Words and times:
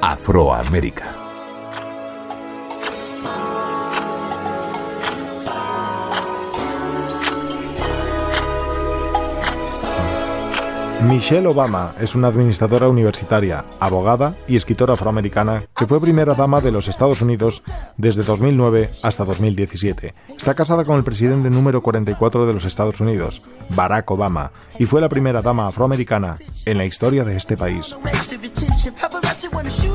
Afroamérica. 0.00 1.20
Michelle 11.08 11.46
Obama 11.46 11.92
es 11.98 12.14
una 12.14 12.28
administradora 12.28 12.86
universitaria, 12.86 13.64
abogada 13.80 14.34
y 14.46 14.56
escritora 14.56 14.94
afroamericana 14.94 15.64
que 15.74 15.86
fue 15.86 15.98
primera 15.98 16.34
dama 16.34 16.60
de 16.60 16.70
los 16.70 16.88
Estados 16.88 17.22
Unidos 17.22 17.62
desde 17.96 18.22
2009 18.22 18.90
hasta 19.02 19.24
2017. 19.24 20.14
Está 20.28 20.54
casada 20.54 20.84
con 20.84 20.98
el 20.98 21.04
presidente 21.04 21.48
número 21.48 21.82
44 21.82 22.46
de 22.46 22.52
los 22.52 22.66
Estados 22.66 23.00
Unidos, 23.00 23.48
Barack 23.70 24.10
Obama, 24.10 24.52
y 24.78 24.84
fue 24.84 25.00
la 25.00 25.08
primera 25.08 25.40
dama 25.40 25.66
afroamericana 25.66 26.38
en 26.66 26.76
la 26.76 26.84
historia 26.84 27.24
de 27.24 27.36
este 27.36 27.56
país. 27.56 27.96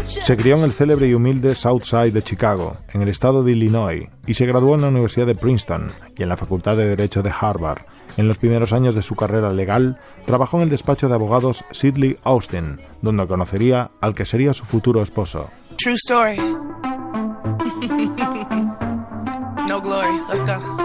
Se 0.05 0.38
crió 0.38 0.55
en 0.55 0.63
el 0.63 0.71
célebre 0.71 1.07
y 1.07 1.16
humilde 1.16 1.55
South 1.55 1.85
Side 1.85 2.12
de 2.12 2.21
Chicago, 2.21 2.77
en 2.93 3.02
el 3.02 3.09
estado 3.09 3.43
de 3.43 3.53
Illinois, 3.53 4.07
y 4.27 4.35
se 4.35 4.45
graduó 4.45 4.76
en 4.76 4.81
la 4.81 4.89
Universidad 4.89 5.26
de 5.26 5.34
Princeton 5.34 5.88
y 6.16 6.21
en 6.21 6.30
la 6.30 6.38
Facultad 6.38 6.77
de 6.77 6.88
Derecho 6.88 7.23
de 7.23 7.31
Harvard. 7.31 7.81
En 8.17 8.27
los 8.27 8.38
primeros 8.38 8.73
años 8.73 8.93
de 8.93 9.02
su 9.02 9.16
carrera 9.16 9.52
legal, 9.52 9.98
trabajó 10.27 10.57
en 10.57 10.63
el 10.63 10.70
despacho 10.70 11.09
de 11.09 11.16
abogados 11.16 11.66
Sidley 11.71 12.16
Austin, 12.26 12.79
donde 13.02 13.26
conocería 13.26 13.90
al 14.02 14.13
que 14.13 14.26
sería 14.26 14.53
su 14.53 14.66
futuro 14.66 15.02
esposo. 15.02 15.49
True 15.77 15.95
story. 15.95 16.38
no 19.67 19.81
glory. 19.81 20.21
Let's. 20.29 20.84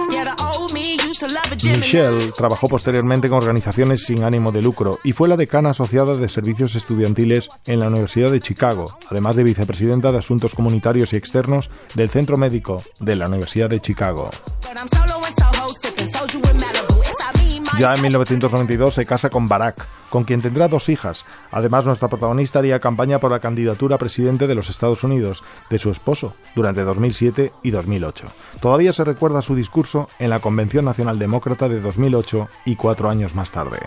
Michelle 1.65 2.33
trabajó 2.33 2.69
posteriormente 2.69 3.29
con 3.29 3.39
organizaciones 3.39 4.05
sin 4.05 4.23
ánimo 4.25 4.53
de 4.53 4.63
lucro 4.63 4.99
y 5.05 5.13
fue 5.13 5.29
la 5.29 5.37
decana 5.37 5.71
asociada 5.71 6.17
de 6.17 6.29
servicios 6.29 6.75
estudiantiles 6.75 7.49
en 7.67 7.81
la 7.81 7.89
Universidad 7.89 8.31
de 8.31 8.41
Chicago, 8.41 8.97
además 9.11 9.37
de 9.37 9.45
vicepresidenta 9.45 10.13
de 10.13 10.19
Asuntos 10.19 10.55
Comunitarios 10.55 11.13
y 11.13 11.17
Externos 11.17 11.71
del 11.95 12.11
Centro 12.11 12.37
Médico 12.37 12.83
de 12.99 13.17
la 13.17 13.29
Universidad 13.29 13.71
de 13.71 13.81
Chicago. 13.81 14.31
Ya 17.81 17.95
en 17.95 18.03
1992 18.03 18.93
se 18.93 19.07
casa 19.07 19.31
con 19.31 19.49
Barack, 19.49 19.87
con 20.11 20.25
quien 20.25 20.43
tendrá 20.43 20.69
dos 20.69 20.91
hijas. 20.91 21.25
Además, 21.51 21.87
nuestra 21.87 22.09
protagonista 22.09 22.59
haría 22.59 22.79
campaña 22.79 23.21
por 23.21 23.31
la 23.31 23.41
candidatura 23.41 23.95
a 23.95 23.99
presidente 23.99 24.47
de 24.47 24.55
los 24.55 24.69
Estados 24.69 25.03
Unidos 25.03 25.43
de 25.71 25.79
su 25.79 25.91
esposo 25.91 26.35
durante 26.55 26.83
2007 26.83 27.55
y 27.63 27.71
2008. 27.71 28.27
Todavía 28.61 28.93
se 28.93 29.03
recuerda 29.03 29.41
su 29.41 29.55
discurso 29.55 30.11
en 30.19 30.29
la 30.29 30.41
Convención 30.41 30.85
Nacional 30.85 31.19
Demócrata 31.19 31.71
de 31.71 31.81
2008 31.81 32.51
y 32.67 32.77
cuatro 32.77 33.09
años 33.09 33.35
más 33.35 33.51
tarde. 33.51 33.79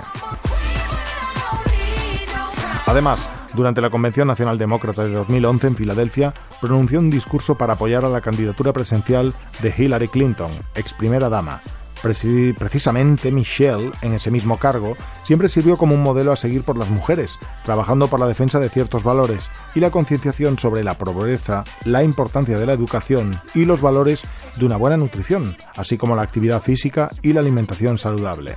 Además, 2.87 3.29
durante 3.53 3.81
la 3.81 3.91
Convención 3.91 4.27
Nacional 4.27 4.57
Demócrata 4.57 5.03
de 5.03 5.11
2011 5.11 5.67
en 5.67 5.75
Filadelfia, 5.75 6.33
pronunció 6.59 6.97
un 6.97 7.11
discurso 7.11 7.53
para 7.59 7.73
apoyar 7.73 8.03
a 8.05 8.09
la 8.09 8.21
candidatura 8.21 8.73
presidencial 8.73 9.35
de 9.61 9.71
Hillary 9.77 10.07
Clinton, 10.07 10.51
ex 10.73 10.95
primera 10.95 11.29
dama, 11.29 11.61
Precisamente 12.03 13.31
Michelle, 13.31 13.91
en 14.01 14.13
ese 14.13 14.29
mismo 14.29 14.59
cargo, 14.59 14.95
siempre 15.23 15.47
sirvió 15.47 15.77
como 15.77 15.95
un 15.95 16.03
modelo 16.03 16.33
a 16.33 16.35
seguir 16.35 16.63
por 16.63 16.77
las 16.77 16.89
mujeres, 16.89 17.39
trabajando 17.65 18.09
por 18.09 18.19
la 18.19 18.27
defensa 18.27 18.59
de 18.59 18.67
ciertos 18.67 19.03
valores 19.03 19.49
y 19.73 19.79
la 19.79 19.89
concienciación 19.89 20.59
sobre 20.59 20.83
la 20.83 20.97
pobreza, 20.97 21.63
la 21.85 22.03
importancia 22.03 22.59
de 22.59 22.65
la 22.65 22.73
educación 22.73 23.39
y 23.55 23.63
los 23.63 23.81
valores 23.81 24.23
de 24.57 24.65
una 24.65 24.75
buena 24.75 24.97
nutrición, 24.97 25.55
así 25.77 25.97
como 25.97 26.15
la 26.15 26.23
actividad 26.23 26.61
física 26.61 27.09
y 27.21 27.31
la 27.31 27.39
alimentación 27.39 27.97
saludable. 27.97 28.55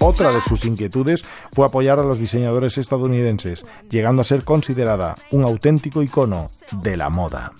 Otra 0.00 0.32
de 0.32 0.40
sus 0.40 0.64
inquietudes 0.64 1.24
fue 1.52 1.66
apoyar 1.66 2.00
a 2.00 2.02
los 2.02 2.18
diseñadores 2.18 2.78
estadounidenses, 2.78 3.64
llegando 3.90 4.22
a 4.22 4.24
ser 4.24 4.44
considerada 4.44 5.14
un 5.30 5.44
auténtico 5.44 6.02
icono 6.02 6.50
de 6.82 6.96
la 6.96 7.10
moda. 7.10 7.52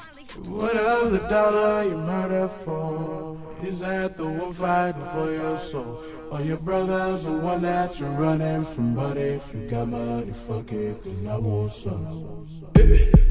Is 3.63 3.81
that 3.81 4.17
the 4.17 4.25
one 4.25 4.53
fighting 4.55 5.05
for 5.07 5.31
your 5.31 5.59
soul? 5.59 6.03
Or 6.31 6.41
your 6.41 6.57
brother's 6.57 7.25
the 7.25 7.33
one 7.33 7.63
that 7.63 8.01
you're 8.01 8.09
running 8.09 8.65
from? 8.65 8.95
But 8.95 9.19
if 9.19 9.43
you 9.55 9.69
got 9.69 9.89
money, 9.89 10.33
fuck 10.49 10.73
it, 10.73 11.03
cause 11.05 11.27
I 11.29 11.37
want 11.37 11.73
some. 11.73 13.30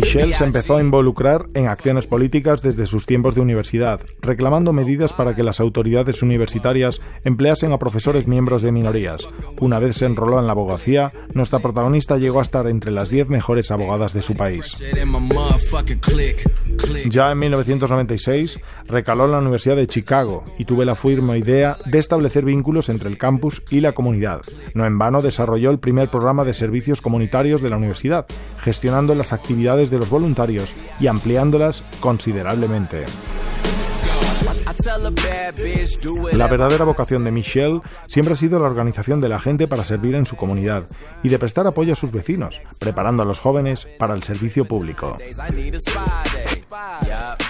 Michelle 0.00 0.32
se 0.32 0.44
empezó 0.44 0.76
a 0.76 0.80
involucrar 0.80 1.48
en 1.54 1.66
acciones 1.66 2.06
políticas 2.06 2.62
desde 2.62 2.86
sus 2.86 3.04
tiempos 3.04 3.34
de 3.34 3.40
universidad, 3.40 4.00
reclamando 4.20 4.72
medidas 4.72 5.12
para 5.12 5.34
que 5.34 5.42
las 5.42 5.58
autoridades 5.58 6.22
universitarias 6.22 7.00
empleasen 7.24 7.72
a 7.72 7.78
profesores 7.78 8.28
miembros 8.28 8.62
de 8.62 8.70
minorías. 8.70 9.26
Una 9.58 9.80
vez 9.80 9.96
se 9.96 10.06
enroló 10.06 10.38
en 10.38 10.46
la 10.46 10.52
abogacía, 10.52 11.12
nuestra 11.34 11.58
protagonista 11.58 12.16
llegó 12.16 12.38
a 12.38 12.42
estar 12.42 12.68
entre 12.68 12.92
las 12.92 13.10
10 13.10 13.28
mejores 13.28 13.72
abogadas 13.72 14.12
de 14.12 14.22
su 14.22 14.36
país. 14.36 14.80
Ya 17.10 17.32
en 17.32 17.38
1996 17.40 18.60
recaló 18.86 19.24
en 19.24 19.32
la 19.32 19.38
Universidad 19.38 19.74
de 19.74 19.88
Chicago 19.88 20.44
y 20.58 20.64
tuve 20.64 20.84
la 20.84 20.94
firme 20.94 21.38
idea 21.38 21.76
de 21.86 21.98
establecer 21.98 22.44
vínculos 22.44 22.88
entre 22.88 23.08
el 23.08 23.18
campus 23.18 23.64
y 23.68 23.80
la 23.80 23.92
comunidad. 23.92 24.42
No 24.74 24.86
en 24.86 24.96
vano 24.96 25.22
desarrolló 25.22 25.70
el 25.70 25.80
primer 25.80 26.08
programa 26.08 26.44
de 26.44 26.54
servicios 26.54 27.00
comunitarios 27.00 27.62
de 27.62 27.70
la 27.70 27.76
universidad, 27.78 28.26
gestionando 28.60 29.16
las 29.16 29.32
actividades 29.32 29.87
de 29.90 29.98
los 29.98 30.10
voluntarios 30.10 30.74
y 31.00 31.06
ampliándolas 31.06 31.82
considerablemente. 32.00 33.04
La 36.32 36.46
verdadera 36.46 36.84
vocación 36.84 37.24
de 37.24 37.30
Michelle 37.30 37.80
siempre 38.06 38.34
ha 38.34 38.36
sido 38.36 38.60
la 38.60 38.66
organización 38.66 39.20
de 39.20 39.28
la 39.28 39.40
gente 39.40 39.66
para 39.66 39.84
servir 39.84 40.14
en 40.14 40.26
su 40.26 40.36
comunidad 40.36 40.84
y 41.22 41.28
de 41.28 41.38
prestar 41.38 41.66
apoyo 41.66 41.94
a 41.94 41.96
sus 41.96 42.12
vecinos, 42.12 42.60
preparando 42.78 43.22
a 43.22 43.26
los 43.26 43.40
jóvenes 43.40 43.88
para 43.98 44.14
el 44.14 44.22
servicio 44.22 44.66
público. 44.66 45.16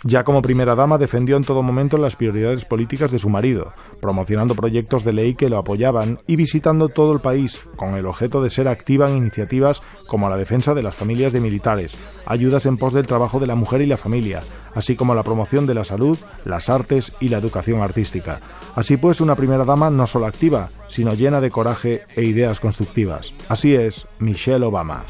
Ya 0.04 0.24
como 0.24 0.42
primera 0.42 0.74
dama 0.74 0.98
defendió 0.98 1.36
en 1.36 1.44
todo 1.44 1.62
momento 1.62 1.98
las 1.98 2.16
prioridades 2.16 2.64
políticas 2.64 3.10
de 3.10 3.18
su 3.18 3.28
marido, 3.28 3.72
promocionando 4.00 4.54
proyectos 4.54 5.04
de 5.04 5.12
ley 5.12 5.34
que 5.34 5.48
lo 5.48 5.58
apoyaban 5.58 6.20
y 6.26 6.36
visitando 6.36 6.88
todo 6.88 7.12
el 7.12 7.20
país 7.20 7.60
con 7.76 7.94
el 7.94 8.06
objeto 8.06 8.42
de 8.42 8.50
ser 8.50 8.68
activa 8.68 9.10
en 9.10 9.16
iniciativas 9.16 9.82
como 10.06 10.28
la 10.30 10.36
defensa 10.36 10.74
de 10.74 10.82
las 10.82 10.94
familias 10.94 11.32
de 11.32 11.40
militares, 11.40 11.96
ayudas 12.26 12.66
en 12.66 12.76
pos 12.76 12.92
del 12.92 13.06
trabajo 13.06 13.40
de 13.40 13.46
la 13.46 13.54
mujer 13.54 13.82
y 13.82 13.86
la 13.86 13.96
familia, 13.96 14.42
así 14.74 14.96
como 14.96 15.14
la 15.14 15.22
promoción 15.22 15.66
de 15.66 15.74
la 15.74 15.84
salud, 15.84 16.18
las 16.44 16.68
artes 16.68 17.12
y 17.20 17.28
la 17.28 17.38
educación 17.38 17.80
artística. 17.80 18.40
Así 18.76 18.96
pues, 18.96 19.20
una 19.20 19.34
primera 19.34 19.64
dama 19.64 19.90
no 19.90 20.06
solo 20.06 20.26
activa, 20.26 20.70
sino 20.88 21.14
llena 21.14 21.40
de 21.40 21.50
coraje 21.50 22.04
e 22.14 22.22
ideas 22.22 22.60
constructivas. 22.60 23.32
Así 23.48 23.74
es, 23.74 24.06
Michelle 24.18 24.64
Obama. 24.64 25.04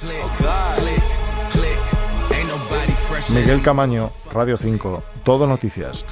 Miguel 3.32 3.62
Camaño, 3.62 4.10
Radio 4.32 4.56
5, 4.56 5.02
Todo 5.24 5.46
Noticias. 5.46 6.04